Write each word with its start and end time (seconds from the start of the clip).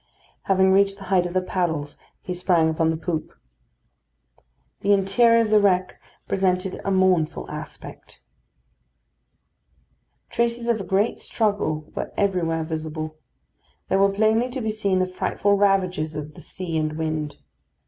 Having 0.45 0.71
reached 0.73 0.97
the 0.97 1.03
height 1.13 1.27
of 1.27 1.35
the 1.35 1.43
paddles, 1.43 1.95
he 2.23 2.33
sprang 2.33 2.69
upon 2.71 2.89
the 2.89 2.97
poop. 2.97 3.35
The 4.79 4.93
interior 4.93 5.41
of 5.41 5.51
the 5.51 5.59
wreck 5.59 6.01
presented 6.27 6.81
a 6.83 6.89
mournful 6.89 7.47
aspect. 7.51 8.19
Traces 10.31 10.67
of 10.67 10.81
a 10.81 10.85
great 10.85 11.19
struggle 11.19 11.91
were 11.95 12.11
everywhere 12.17 12.63
visible. 12.63 13.17
There 13.89 13.99
were 13.99 14.09
plainly 14.09 14.49
to 14.49 14.61
be 14.61 14.71
seen 14.71 14.97
the 14.97 15.05
frightful 15.05 15.55
ravages 15.55 16.15
of 16.15 16.33
the 16.33 16.41
sea 16.41 16.79
and 16.79 16.93
wind. 16.97 17.35